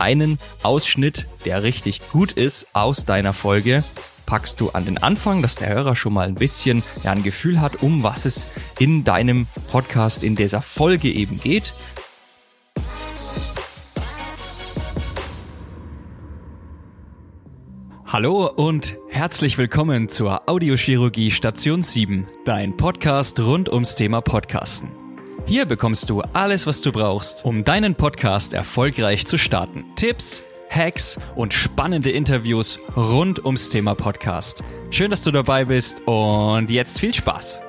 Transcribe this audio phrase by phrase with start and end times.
[0.00, 3.84] einen Ausschnitt, der richtig gut ist aus deiner Folge,
[4.26, 7.60] packst du an den Anfang, dass der Hörer schon mal ein bisschen ja, ein Gefühl
[7.60, 8.46] hat, um was es
[8.78, 11.74] in deinem Podcast in dieser Folge eben geht.
[18.12, 24.99] Hallo und herzlich willkommen zur Audiochirurgie Station 7, dein Podcast rund ums Thema Podcasten.
[25.50, 29.84] Hier bekommst du alles, was du brauchst, um deinen Podcast erfolgreich zu starten.
[29.96, 34.62] Tipps, Hacks und spannende Interviews rund ums Thema Podcast.
[34.90, 37.62] Schön, dass du dabei bist und jetzt viel Spaß.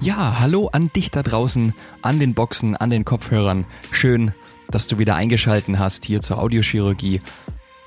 [0.00, 3.64] Ja, hallo an dich da draußen, an den Boxen, an den Kopfhörern.
[3.90, 4.32] Schön,
[4.70, 7.20] dass du wieder eingeschalten hast hier zur Audiochirurgie.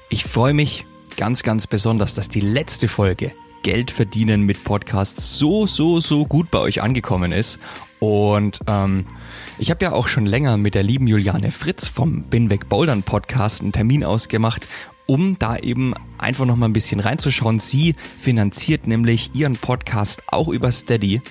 [0.10, 0.84] Ich freue mich,
[1.16, 3.32] ganz, ganz besonders, dass die letzte Folge
[3.66, 7.60] Geld verdienen mit Podcasts so, so, so gut bei euch angekommen ist.
[7.98, 9.08] Und ähm,
[9.58, 13.02] ich habe ja auch schon länger mit der lieben Juliane Fritz vom Bin weg Bouldern
[13.02, 14.68] Podcast einen Termin ausgemacht,
[15.08, 17.58] um da eben einfach noch mal ein bisschen reinzuschauen.
[17.58, 21.24] Sie finanziert nämlich ihren Podcast auch über Steady.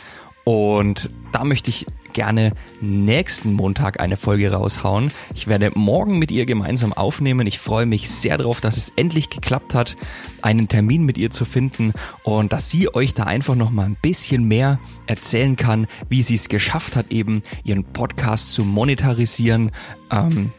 [0.42, 5.10] Und da möchte ich gerne nächsten Montag eine Folge raushauen.
[5.34, 7.46] Ich werde morgen mit ihr gemeinsam aufnehmen.
[7.46, 9.96] Ich freue mich sehr darauf, dass es endlich geklappt hat,
[10.40, 13.96] einen Termin mit ihr zu finden und dass sie euch da einfach noch mal ein
[14.00, 19.70] bisschen mehr erzählen kann, wie sie es geschafft hat, eben ihren Podcast zu monetarisieren.
[20.10, 20.50] Ähm,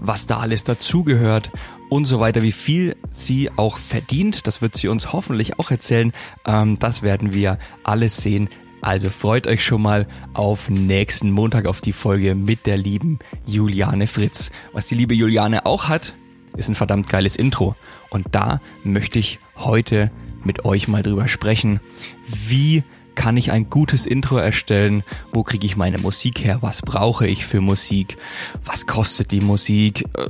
[0.00, 1.50] was da alles dazugehört
[1.88, 4.46] und so weiter, wie viel sie auch verdient.
[4.46, 6.12] Das wird sie uns hoffentlich auch erzählen.
[6.46, 8.48] Ähm, das werden wir alles sehen
[8.80, 14.06] also freut euch schon mal auf nächsten Montag auf die Folge mit der lieben Juliane
[14.06, 14.50] Fritz.
[14.72, 16.14] Was die liebe Juliane auch hat,
[16.56, 17.76] ist ein verdammt geiles Intro.
[18.10, 20.10] Und da möchte ich heute
[20.44, 21.80] mit euch mal drüber sprechen.
[22.26, 22.82] Wie
[23.14, 25.04] kann ich ein gutes Intro erstellen?
[25.32, 26.58] Wo kriege ich meine Musik her?
[26.62, 28.16] Was brauche ich für Musik?
[28.64, 30.06] Was kostet die Musik?
[30.16, 30.26] Äh,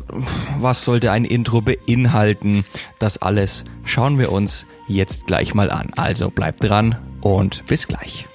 [0.59, 2.65] was sollte ein Intro beinhalten?
[2.99, 5.91] Das alles schauen wir uns jetzt gleich mal an.
[5.97, 8.27] Also bleibt dran und bis gleich.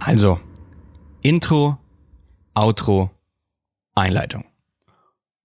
[0.00, 0.40] Also,
[1.22, 1.78] Intro,
[2.54, 3.10] Outro,
[3.94, 4.46] Einleitung.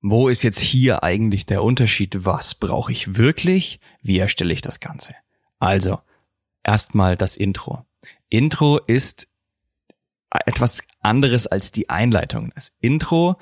[0.02, 2.24] Wo ist jetzt hier eigentlich der Unterschied?
[2.24, 3.82] Was brauche ich wirklich?
[4.02, 5.14] Wie erstelle ich das Ganze?
[5.60, 6.00] Also,
[6.64, 7.86] erstmal das Intro.
[8.30, 9.28] Intro ist
[10.46, 12.52] etwas anderes als die Einleitung.
[12.56, 13.36] Das Intro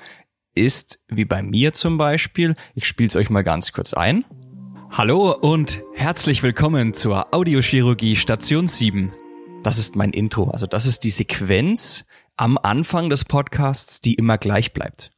[0.56, 4.24] ist, wie bei mir zum Beispiel, ich spiele es euch mal ganz kurz ein.
[4.90, 9.12] Hallo und herzlich willkommen zur Audiochirurgie Station 7
[9.66, 10.50] das ist mein Intro.
[10.50, 12.04] Also das ist die Sequenz
[12.36, 15.10] am Anfang des Podcasts, die immer gleich bleibt.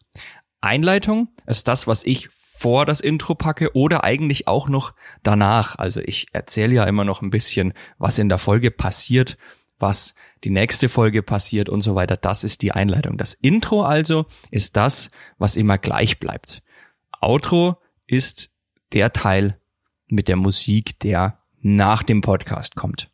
[0.61, 5.77] Einleitung ist das, was ich vor das Intro packe oder eigentlich auch noch danach.
[5.77, 9.37] Also ich erzähle ja immer noch ein bisschen, was in der Folge passiert,
[9.79, 10.15] was
[10.45, 12.17] die nächste Folge passiert und so weiter.
[12.17, 13.19] Das ist die Einleitung.
[13.19, 16.63] Das Intro also ist das, was immer gleich bleibt.
[17.21, 17.77] Outro
[18.07, 18.51] ist
[18.93, 19.61] der Teil
[20.07, 23.11] mit der Musik, der nach dem Podcast kommt.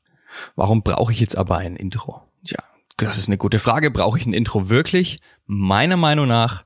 [0.57, 2.23] Warum brauche ich jetzt aber ein Intro?
[2.45, 2.59] Tja,
[2.97, 3.91] das ist eine gute Frage.
[3.91, 5.19] Brauche ich ein Intro wirklich?
[5.47, 6.65] Meiner Meinung nach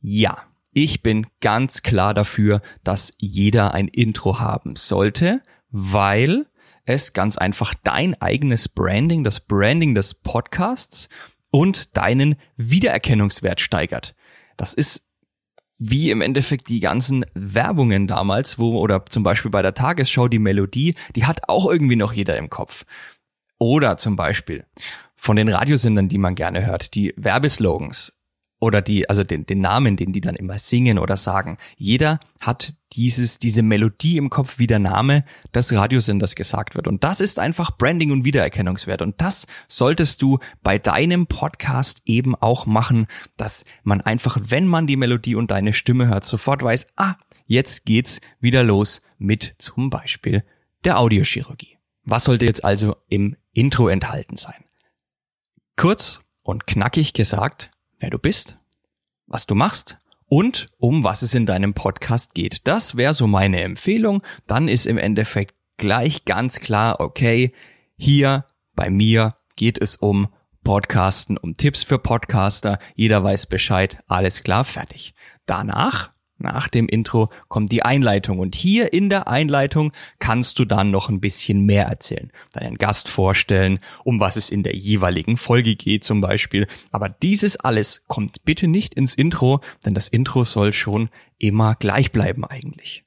[0.00, 0.38] ja.
[0.72, 5.40] Ich bin ganz klar dafür, dass jeder ein Intro haben sollte,
[5.70, 6.46] weil
[6.84, 11.08] es ganz einfach dein eigenes Branding, das Branding des Podcasts
[11.50, 14.14] und deinen Wiedererkennungswert steigert.
[14.56, 15.05] Das ist
[15.78, 20.38] wie im Endeffekt die ganzen Werbungen damals, wo oder zum Beispiel bei der Tagesschau die
[20.38, 22.84] Melodie, die hat auch irgendwie noch jeder im Kopf.
[23.58, 24.64] Oder zum Beispiel
[25.16, 28.16] von den Radiosendern, die man gerne hört, die Werbeslogans
[28.58, 31.58] oder die, also den, den Namen, den die dann immer singen oder sagen.
[31.76, 35.24] Jeder hat dieses, diese Melodie im Kopf, wie der Name
[35.54, 36.88] des Radiosenders gesagt wird.
[36.88, 39.02] Und das ist einfach Branding und Wiedererkennungswert.
[39.02, 43.06] Und das solltest du bei deinem Podcast eben auch machen,
[43.36, 47.16] dass man einfach, wenn man die Melodie und deine Stimme hört, sofort weiß, ah,
[47.46, 50.44] jetzt geht's wieder los mit zum Beispiel
[50.84, 51.76] der Audiochirurgie.
[52.04, 54.64] Was sollte jetzt also im Intro enthalten sein?
[55.76, 58.58] Kurz und knackig gesagt, wer du bist,
[59.26, 62.66] was du machst und um was es in deinem Podcast geht.
[62.66, 64.22] Das wäre so meine Empfehlung.
[64.46, 67.52] Dann ist im Endeffekt gleich ganz klar, okay,
[67.96, 68.44] hier
[68.74, 70.28] bei mir geht es um
[70.64, 72.78] Podcasten, um Tipps für Podcaster.
[72.96, 73.98] Jeder weiß Bescheid.
[74.08, 75.14] Alles klar, fertig.
[75.46, 80.90] Danach nach dem Intro kommt die Einleitung und hier in der Einleitung kannst du dann
[80.90, 85.76] noch ein bisschen mehr erzählen, deinen Gast vorstellen, um was es in der jeweiligen Folge
[85.76, 86.66] geht zum Beispiel.
[86.92, 92.12] Aber dieses alles kommt bitte nicht ins Intro, denn das Intro soll schon immer gleich
[92.12, 93.04] bleiben eigentlich.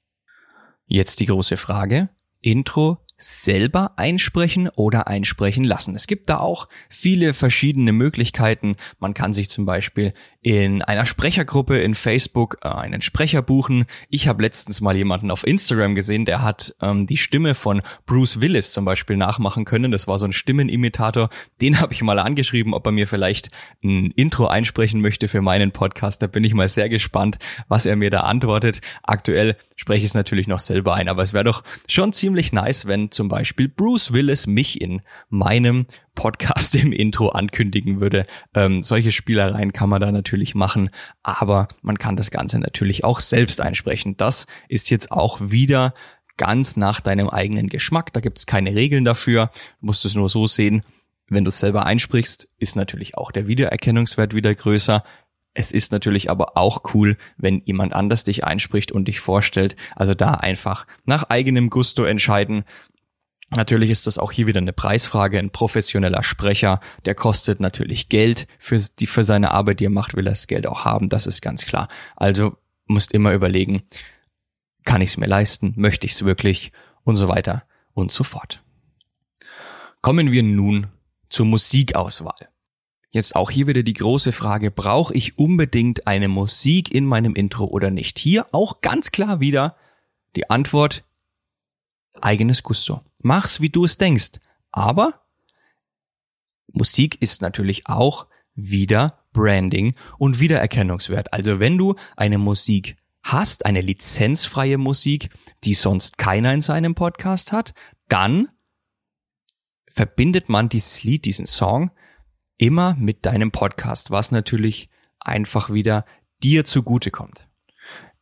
[0.87, 2.09] Jetzt die große Frage,
[2.41, 5.93] Intro, selber einsprechen oder einsprechen lassen.
[5.93, 8.77] Es gibt da auch viele verschiedene Möglichkeiten.
[8.99, 13.85] Man kann sich zum Beispiel in einer Sprechergruppe in Facebook äh, einen Sprecher buchen.
[14.09, 18.39] Ich habe letztens mal jemanden auf Instagram gesehen, der hat ähm, die Stimme von Bruce
[18.39, 19.91] Willis zum Beispiel nachmachen können.
[19.91, 21.29] Das war so ein Stimmenimitator.
[21.61, 23.49] Den habe ich mal angeschrieben, ob er mir vielleicht
[23.83, 26.21] ein Intro einsprechen möchte für meinen Podcast.
[26.21, 27.37] Da bin ich mal sehr gespannt,
[27.67, 28.79] was er mir da antwortet.
[29.03, 32.87] Aktuell spreche ich es natürlich noch selber ein, aber es wäre doch schon ziemlich nice,
[32.87, 35.85] wenn zum Beispiel Bruce Willis mich in meinem
[36.15, 38.25] Podcast im Intro ankündigen würde.
[38.53, 40.89] Ähm, solche Spielereien kann man da natürlich machen,
[41.23, 44.17] aber man kann das Ganze natürlich auch selbst einsprechen.
[44.17, 45.93] Das ist jetzt auch wieder
[46.37, 48.13] ganz nach deinem eigenen Geschmack.
[48.13, 49.51] Da gibt's keine Regeln dafür.
[49.79, 50.83] Du musst es nur so sehen.
[51.27, 55.03] Wenn du es selber einsprichst, ist natürlich auch der Wiedererkennungswert wieder größer.
[55.53, 59.75] Es ist natürlich aber auch cool, wenn jemand anders dich einspricht und dich vorstellt.
[59.95, 62.63] Also da einfach nach eigenem Gusto entscheiden.
[63.55, 65.39] Natürlich ist das auch hier wieder eine Preisfrage.
[65.39, 70.15] Ein professioneller Sprecher, der kostet natürlich Geld für, die, für seine Arbeit, die er macht,
[70.15, 71.09] will er das Geld auch haben.
[71.09, 71.87] Das ist ganz klar.
[72.15, 73.83] Also musst immer überlegen,
[74.85, 75.73] kann ich es mir leisten?
[75.77, 76.71] Möchte ich es wirklich?
[77.03, 77.63] Und so weiter
[77.93, 78.61] und so fort.
[80.01, 80.87] Kommen wir nun
[81.29, 82.49] zur Musikauswahl.
[83.11, 87.65] Jetzt auch hier wieder die große Frage, brauche ich unbedingt eine Musik in meinem Intro
[87.65, 88.19] oder nicht?
[88.19, 89.75] Hier auch ganz klar wieder
[90.35, 91.03] die Antwort,
[92.21, 93.01] eigenes Gusto.
[93.19, 94.39] Mach's, wie du es denkst.
[94.71, 95.25] Aber
[96.71, 101.33] Musik ist natürlich auch wieder Branding und Wiedererkennungswert.
[101.33, 105.29] Also wenn du eine Musik hast, eine lizenzfreie Musik,
[105.63, 107.73] die sonst keiner in seinem Podcast hat,
[108.07, 108.49] dann
[109.91, 111.91] verbindet man dieses Lied, diesen Song
[112.57, 114.89] immer mit deinem Podcast, was natürlich
[115.19, 116.05] einfach wieder
[116.41, 117.48] dir zugutekommt.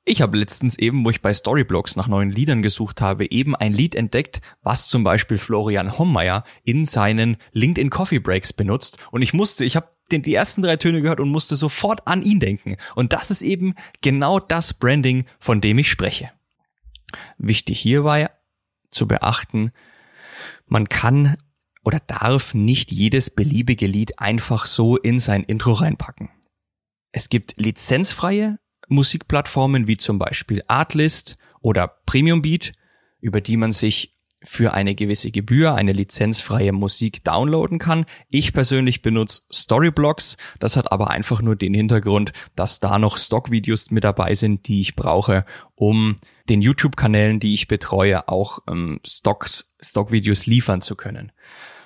[0.09, 3.73] Ich habe letztens eben, wo ich bei Storyblocks nach neuen Liedern gesucht habe, eben ein
[3.73, 8.99] Lied entdeckt, was zum Beispiel Florian Hommeier in seinen LinkedIn Coffee Breaks benutzt.
[9.11, 12.21] Und ich musste, ich habe den, die ersten drei Töne gehört und musste sofort an
[12.21, 12.77] ihn denken.
[12.95, 16.31] Und das ist eben genau das Branding, von dem ich spreche.
[17.37, 18.29] Wichtig hierbei
[18.89, 19.71] zu beachten,
[20.67, 21.35] man kann
[21.83, 26.29] oder darf nicht jedes beliebige Lied einfach so in sein Intro reinpacken.
[27.11, 28.57] Es gibt lizenzfreie
[28.87, 32.73] Musikplattformen wie zum Beispiel Artlist oder Premium Beat,
[33.19, 38.05] über die man sich für eine gewisse Gebühr eine lizenzfreie Musik downloaden kann.
[38.29, 40.37] Ich persönlich benutze Storyblocks.
[40.59, 44.81] Das hat aber einfach nur den Hintergrund, dass da noch Stockvideos mit dabei sind, die
[44.81, 45.45] ich brauche,
[45.75, 46.15] um
[46.49, 51.31] den YouTube-Kanälen, die ich betreue, auch ähm, Stocks, Stockvideos liefern zu können.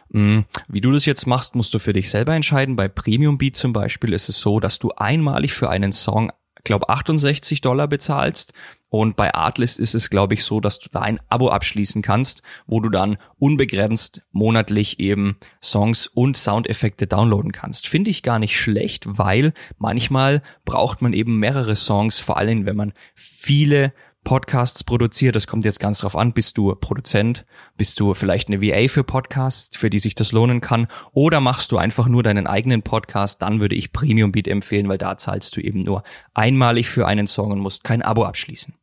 [0.09, 2.75] Mm, wie du das jetzt machst, musst du für dich selber entscheiden.
[2.75, 6.31] Bei Premium Beat zum Beispiel ist es so, dass du einmalig für einen Song
[6.63, 8.54] glaube 68 Dollar bezahlst.
[8.90, 12.42] Und bei Artlist ist es, glaube ich, so, dass du da ein Abo abschließen kannst,
[12.68, 17.88] wo du dann unbegrenzt monatlich eben Songs und Soundeffekte downloaden kannst.
[17.88, 22.75] Finde ich gar nicht schlecht, weil manchmal braucht man eben mehrere Songs, vor allem wenn
[22.75, 25.35] man viele Podcasts produziert.
[25.35, 26.33] Das kommt jetzt ganz drauf an.
[26.33, 27.45] Bist du Produzent?
[27.75, 30.88] Bist du vielleicht eine VA für Podcasts, für die sich das lohnen kann?
[31.12, 33.41] Oder machst du einfach nur deinen eigenen Podcast?
[33.41, 36.03] Dann würde ich Premium Beat empfehlen, weil da zahlst du eben nur
[36.33, 38.75] einmalig für einen Song und musst kein Abo abschließen.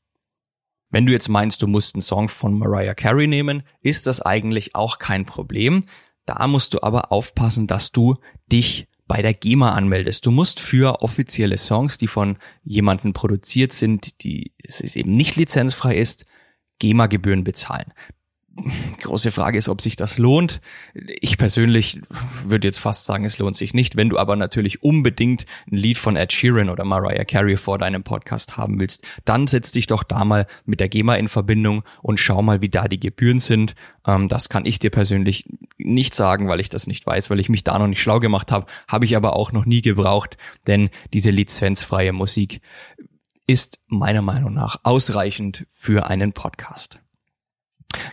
[0.90, 4.74] Wenn du jetzt meinst, du musst einen Song von Mariah Carey nehmen, ist das eigentlich
[4.74, 5.84] auch kein Problem.
[6.24, 8.16] Da musst du aber aufpassen, dass du
[8.50, 10.24] dich bei der GEMA anmeldest.
[10.26, 15.96] Du musst für offizielle Songs, die von jemandem produziert sind, die es eben nicht lizenzfrei
[15.96, 16.26] ist,
[16.78, 17.92] GEMA-Gebühren bezahlen
[19.00, 20.60] große Frage ist, ob sich das lohnt.
[21.20, 22.00] Ich persönlich
[22.44, 23.96] würde jetzt fast sagen, es lohnt sich nicht.
[23.96, 28.02] Wenn du aber natürlich unbedingt ein Lied von Ed Sheeran oder Mariah Carey vor deinem
[28.02, 32.20] Podcast haben willst, dann setz dich doch da mal mit der GEMA in Verbindung und
[32.20, 33.74] schau mal, wie da die Gebühren sind.
[34.06, 35.44] Ähm, das kann ich dir persönlich
[35.78, 38.52] nicht sagen, weil ich das nicht weiß, weil ich mich da noch nicht schlau gemacht
[38.52, 38.66] habe.
[38.88, 40.36] Habe ich aber auch noch nie gebraucht,
[40.66, 42.60] denn diese lizenzfreie Musik
[43.46, 47.00] ist meiner Meinung nach ausreichend für einen Podcast.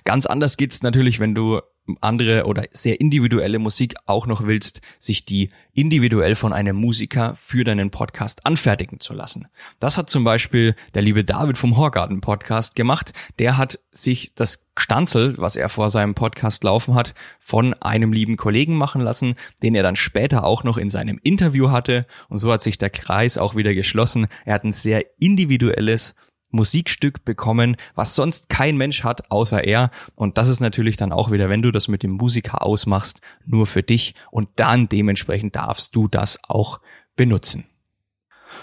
[0.03, 1.61] Ganz anders geht's natürlich, wenn du
[2.01, 7.63] andere oder sehr individuelle Musik auch noch willst, sich die individuell von einem Musiker für
[7.63, 9.47] deinen Podcast anfertigen zu lassen.
[9.79, 13.13] Das hat zum Beispiel der liebe David vom Horgarten Podcast gemacht.
[13.39, 18.37] Der hat sich das Stanzel, was er vor seinem Podcast laufen hat, von einem lieben
[18.37, 22.07] Kollegen machen lassen, den er dann später auch noch in seinem Interview hatte.
[22.29, 24.27] Und so hat sich der Kreis auch wieder geschlossen.
[24.43, 26.15] Er hat ein sehr individuelles
[26.55, 29.91] Musikstück bekommen, was sonst kein Mensch hat, außer er.
[30.15, 33.67] Und das ist natürlich dann auch wieder, wenn du das mit dem Musiker ausmachst, nur
[33.67, 34.15] für dich.
[34.31, 36.79] Und dann dementsprechend darfst du das auch
[37.15, 37.65] benutzen.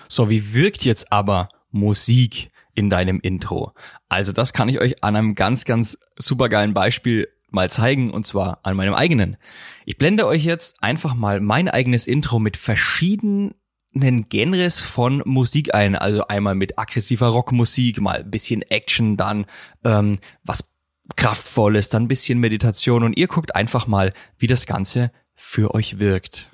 [0.08, 3.72] So, wie wirkt jetzt aber Musik in deinem Intro?
[4.08, 8.60] Also das kann ich euch an einem ganz, ganz supergeilen Beispiel mal zeigen und zwar
[8.62, 9.36] an meinem eigenen.
[9.84, 13.54] Ich blende euch jetzt einfach mal mein eigenes Intro mit verschiedenen
[13.94, 15.96] Genres von Musik ein.
[15.96, 19.46] Also einmal mit aggressiver Rockmusik, mal ein bisschen Action, dann
[19.84, 20.72] ähm, was
[21.16, 25.98] kraftvolles, dann ein bisschen Meditation und ihr guckt einfach mal, wie das Ganze für euch
[25.98, 26.50] wirkt.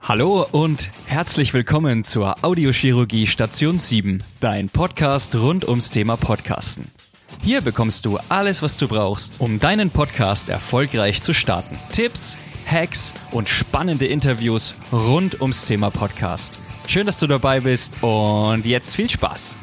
[0.00, 6.90] Hallo und herzlich willkommen zur Audiochirurgie Station 7, dein Podcast rund ums Thema Podcasten.
[7.42, 11.78] Hier bekommst du alles, was du brauchst, um deinen Podcast erfolgreich zu starten.
[11.90, 12.38] Tipps,
[12.70, 16.58] Hacks und spannende Interviews rund ums Thema Podcast.
[16.86, 19.56] Schön, dass du dabei bist und jetzt viel Spaß.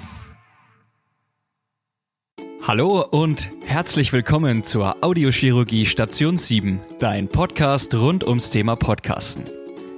[2.68, 9.44] Hallo und herzlich willkommen zur Audiochirurgie Station 7, dein Podcast rund ums Thema Podcasten.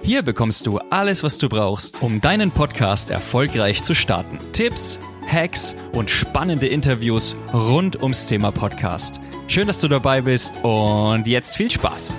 [0.03, 4.37] Hier bekommst du alles, was du brauchst, um deinen Podcast erfolgreich zu starten.
[4.51, 9.21] Tipps, Hacks und spannende Interviews rund ums Thema Podcast.
[9.47, 12.15] Schön, dass du dabei bist und jetzt viel Spaß.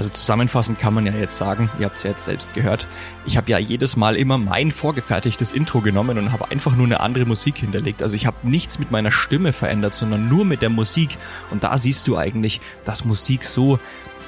[0.00, 2.88] Also zusammenfassend kann man ja jetzt sagen, ihr habt es ja jetzt selbst gehört,
[3.26, 7.00] ich habe ja jedes Mal immer mein vorgefertigtes Intro genommen und habe einfach nur eine
[7.00, 8.02] andere Musik hinterlegt.
[8.02, 11.18] Also ich habe nichts mit meiner Stimme verändert, sondern nur mit der Musik.
[11.50, 13.78] Und da siehst du eigentlich, dass Musik so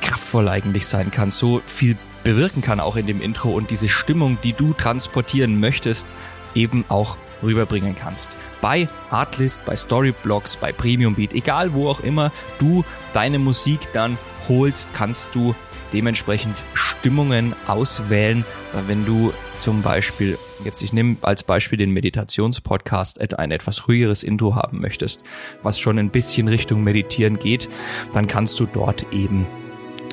[0.02, 4.37] kraftvoll eigentlich sein kann, so viel bewirken kann auch in dem Intro und diese Stimmung,
[4.45, 6.12] die du transportieren möchtest,
[6.55, 8.37] eben auch rüberbringen kannst.
[8.61, 14.19] Bei Artlist, bei Storyblocks, bei Premium Beat, egal wo auch immer du deine Musik dann
[14.49, 15.54] holst, kannst du
[15.92, 18.44] dementsprechend Stimmungen auswählen.
[18.87, 24.54] Wenn du zum Beispiel, jetzt ich nehme als Beispiel den Meditationspodcast, ein etwas ruhigeres Intro
[24.54, 25.22] haben möchtest,
[25.62, 27.68] was schon ein bisschen Richtung Meditieren geht,
[28.12, 29.46] dann kannst du dort eben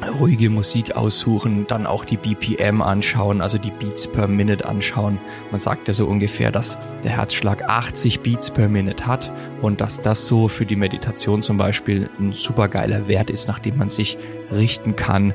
[0.07, 5.19] ruhige Musik aussuchen, dann auch die BPM anschauen, also die Beats per Minute anschauen.
[5.51, 10.01] Man sagt ja so ungefähr, dass der Herzschlag 80 Beats per Minute hat und dass
[10.01, 13.89] das so für die Meditation zum Beispiel ein super geiler Wert ist, nach dem man
[13.89, 14.17] sich
[14.51, 15.33] richten kann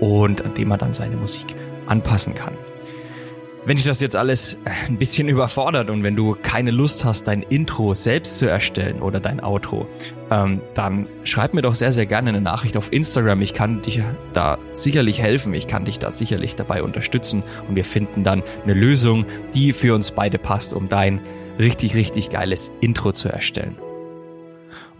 [0.00, 1.54] und an dem man dann seine Musik
[1.86, 2.54] anpassen kann.
[3.66, 7.28] Wenn dich das jetzt alles äh, ein bisschen überfordert und wenn du keine Lust hast,
[7.28, 9.86] dein Intro selbst zu erstellen oder dein Outro,
[10.30, 13.40] ähm, dann schreib mir doch sehr, sehr gerne eine Nachricht auf Instagram.
[13.40, 15.54] Ich kann dir da sicherlich helfen.
[15.54, 19.94] Ich kann dich da sicherlich dabei unterstützen und wir finden dann eine Lösung, die für
[19.94, 21.20] uns beide passt, um dein
[21.58, 23.76] richtig, richtig geiles Intro zu erstellen.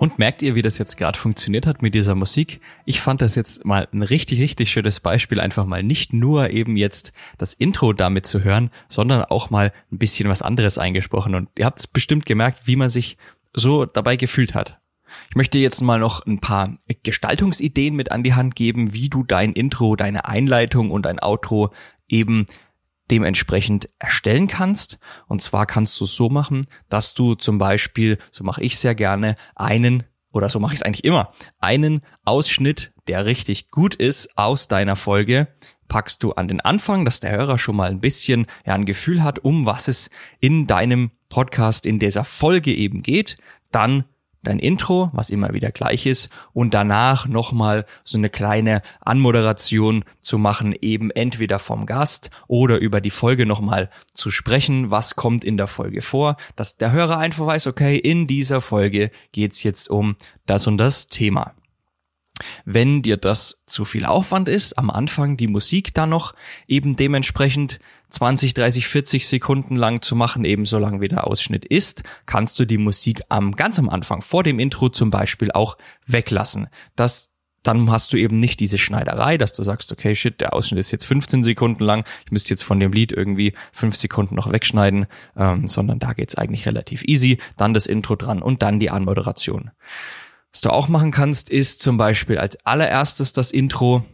[0.05, 2.61] Und merkt ihr, wie das jetzt gerade funktioniert hat mit dieser Musik?
[2.85, 6.77] Ich fand das jetzt mal ein richtig, richtig schönes Beispiel, einfach mal nicht nur eben
[6.77, 11.35] jetzt das Intro damit zu hören, sondern auch mal ein bisschen was anderes eingesprochen.
[11.35, 13.17] Und ihr habt es bestimmt gemerkt, wie man sich
[13.55, 14.79] so dabei gefühlt hat.
[15.31, 19.25] Ich möchte jetzt mal noch ein paar Gestaltungsideen mit an die Hand geben, wie du
[19.25, 21.73] dein Intro, deine Einleitung und dein Outro
[22.09, 22.45] eben
[23.11, 24.99] dementsprechend erstellen kannst.
[25.27, 28.95] Und zwar kannst du es so machen, dass du zum Beispiel, so mache ich sehr
[28.95, 34.37] gerne, einen, oder so mache ich es eigentlich immer, einen Ausschnitt, der richtig gut ist
[34.37, 35.49] aus deiner Folge,
[35.89, 39.23] packst du an den Anfang, dass der Hörer schon mal ein bisschen ja, ein Gefühl
[39.23, 43.37] hat, um was es in deinem Podcast, in dieser Folge eben geht.
[43.71, 44.05] Dann
[44.45, 50.39] dein Intro, was immer wieder gleich ist, und danach nochmal so eine kleine Anmoderation zu
[50.39, 55.57] machen, eben entweder vom Gast oder über die Folge nochmal zu sprechen, was kommt in
[55.57, 60.17] der Folge vor, dass der Hörer einfach weiß, okay, in dieser Folge geht's jetzt um
[60.47, 61.55] das und das Thema.
[62.65, 66.35] Wenn dir das zu viel Aufwand ist, am Anfang die Musik dann noch
[66.67, 67.79] eben dementsprechend
[68.15, 72.59] 20, 30, 40 Sekunden lang zu machen, eben so lang wie der Ausschnitt ist, kannst
[72.59, 76.69] du die Musik am ganz am Anfang vor dem Intro zum Beispiel auch weglassen.
[76.97, 77.31] Das
[77.65, 80.91] dann hast du eben nicht diese Schneiderei, dass du sagst, okay, shit, der Ausschnitt ist
[80.91, 85.07] jetzt 15 Sekunden lang, ich müsste jetzt von dem Lied irgendwie fünf Sekunden noch wegschneiden,
[85.37, 87.39] ähm, sondern da geht's eigentlich relativ easy.
[87.57, 89.71] Dann das Intro dran und dann die Anmoderation.
[90.53, 94.05] Was du auch machen kannst, ist zum Beispiel als allererstes das Intro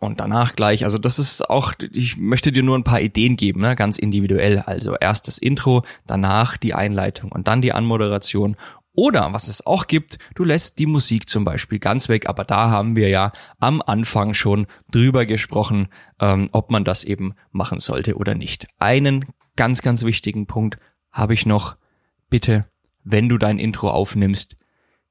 [0.00, 3.60] und danach gleich, also das ist auch, ich möchte dir nur ein paar Ideen geben,
[3.60, 4.60] ne, ganz individuell.
[4.60, 8.56] Also erst das Intro, danach die Einleitung und dann die Anmoderation.
[8.92, 12.70] Oder was es auch gibt, du lässt die Musik zum Beispiel ganz weg, aber da
[12.70, 15.88] haben wir ja am Anfang schon drüber gesprochen,
[16.20, 18.66] ähm, ob man das eben machen sollte oder nicht.
[18.78, 19.24] Einen
[19.56, 20.76] ganz, ganz wichtigen Punkt
[21.12, 21.76] habe ich noch.
[22.28, 22.66] Bitte,
[23.04, 24.56] wenn du dein Intro aufnimmst,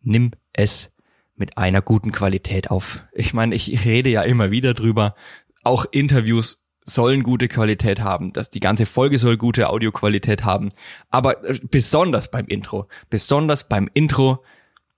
[0.01, 0.91] nimm es
[1.39, 3.03] mit einer guten Qualität auf.
[3.13, 5.15] Ich meine, ich rede ja immer wieder drüber.
[5.63, 10.69] Auch Interviews sollen gute Qualität haben, dass die ganze Folge soll gute Audioqualität haben,
[11.09, 14.43] aber äh, besonders beim Intro, besonders beim Intro,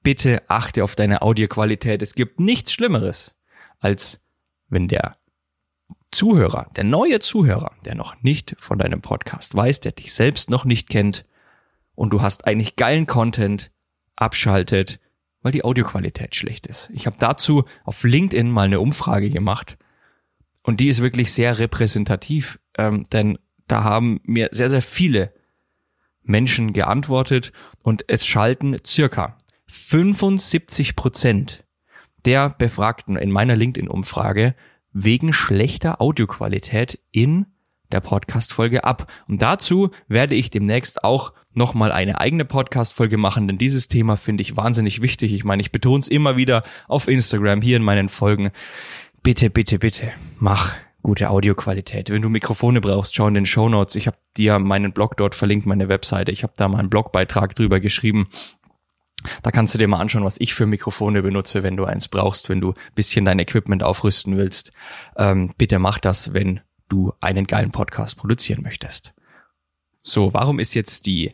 [0.04, 2.02] bitte achte auf deine Audioqualität.
[2.02, 3.36] Es gibt nichts Schlimmeres,
[3.80, 4.22] als
[4.70, 5.18] wenn der
[6.12, 10.66] Zuhörer, der neue Zuhörer, der noch nicht von deinem Podcast weiß, der dich selbst noch
[10.66, 11.26] nicht kennt,
[11.94, 13.70] und du hast eigentlich geilen Content,
[14.16, 15.00] abschaltet,
[15.42, 16.90] weil die Audioqualität schlecht ist.
[16.94, 19.78] Ich habe dazu auf LinkedIn mal eine Umfrage gemacht
[20.64, 25.34] und die ist wirklich sehr repräsentativ, ähm, denn da haben mir sehr, sehr viele
[26.24, 27.52] Menschen geantwortet
[27.84, 31.64] und es schalten circa 75 Prozent
[32.26, 34.56] der Befragten in meiner LinkedIn-Umfrage
[34.94, 37.48] wegen schlechter Audioqualität in
[37.94, 39.12] der Podcast-Folge ab.
[39.28, 44.42] Und dazu werde ich demnächst auch nochmal eine eigene Podcast-Folge machen, denn dieses Thema finde
[44.42, 45.34] ich wahnsinnig wichtig.
[45.34, 48.52] Ich meine, ich betone es immer wieder auf Instagram, hier in meinen Folgen.
[49.24, 52.10] Bitte, bitte, bitte, mach gute Audioqualität.
[52.10, 53.96] Wenn du Mikrofone brauchst, schau in den Show Notes.
[53.96, 56.32] Ich habe dir meinen Blog dort verlinkt, meine Webseite.
[56.32, 58.30] Ich habe da mal einen Blogbeitrag drüber geschrieben.
[59.44, 62.50] Da kannst du dir mal anschauen, was ich für Mikrofone benutze, wenn du eins brauchst,
[62.50, 64.72] wenn du bisschen dein Equipment aufrüsten willst.
[65.16, 69.14] Ähm, bitte mach das, wenn du einen geilen Podcast produzieren möchtest.
[70.02, 71.32] So, warum ist jetzt die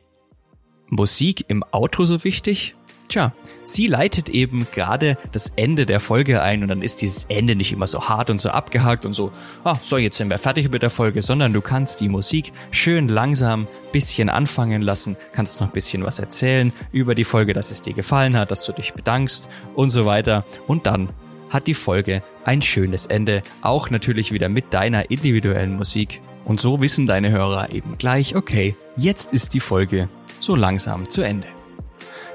[0.89, 2.75] Musik im Outro so wichtig?
[3.07, 3.31] Tja,
[3.63, 7.71] sie leitet eben gerade das Ende der Folge ein und dann ist dieses Ende nicht
[7.71, 9.31] immer so hart und so abgehakt und so,
[9.63, 13.07] ah, so jetzt sind wir fertig mit der Folge, sondern du kannst die Musik schön
[13.07, 17.81] langsam bisschen anfangen lassen, kannst noch ein bisschen was erzählen über die Folge, dass es
[17.81, 21.07] dir gefallen hat, dass du dich bedankst und so weiter und dann
[21.49, 26.21] hat die Folge ein schönes Ende, auch natürlich wieder mit deiner individuellen Musik.
[26.43, 30.07] Und so wissen deine Hörer eben gleich, okay, jetzt ist die Folge
[30.39, 31.47] so langsam zu Ende.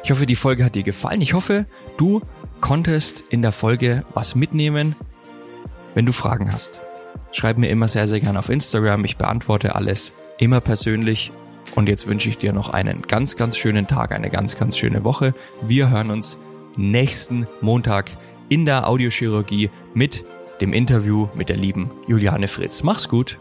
[0.05, 1.21] Ich hoffe, die Folge hat dir gefallen.
[1.21, 1.67] Ich hoffe,
[1.97, 2.21] du
[2.61, 4.97] konntest in der Folge was mitnehmen.
[5.95, 6.81] Wenn du Fragen hast,
[7.33, 9.05] schreib mir immer sehr, sehr gerne auf Instagram.
[9.05, 11.33] Ich beantworte alles immer persönlich.
[11.75, 15.05] Und jetzt wünsche ich dir noch einen ganz, ganz schönen Tag, eine ganz, ganz schöne
[15.05, 15.35] Woche.
[15.63, 16.37] Wir hören uns
[16.77, 18.11] nächsten Montag
[18.53, 20.27] in der Audiochirurgie mit
[20.61, 22.83] dem Interview mit der lieben Juliane Fritz.
[22.83, 23.39] Mach's gut.